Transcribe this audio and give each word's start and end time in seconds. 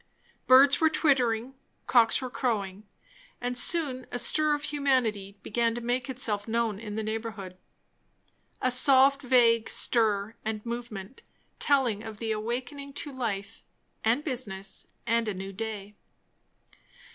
Birds 0.47 0.81
were 0.81 0.89
twittering, 0.89 1.53
cocks 1.85 2.23
were 2.23 2.29
crowing; 2.31 2.87
and 3.39 3.55
soon 3.55 4.07
a 4.11 4.17
stir 4.17 4.55
of 4.55 4.63
humanity 4.63 5.37
began 5.43 5.75
to 5.75 5.79
make 5.81 6.09
itself 6.09 6.47
known 6.47 6.79
in 6.79 6.95
the 6.95 7.03
neighbourhood; 7.03 7.55
a 8.63 8.71
soft, 8.71 9.21
vague 9.21 9.69
stir 9.69 10.33
and 10.43 10.65
movement 10.65 11.21
telling 11.59 12.01
of 12.01 12.17
the 12.17 12.31
awaking 12.31 12.91
to 12.93 13.11
life 13.11 13.61
and 14.03 14.23
business 14.23 14.87
and 15.05 15.27
a 15.27 15.35
new 15.35 15.53
day. 15.53 15.93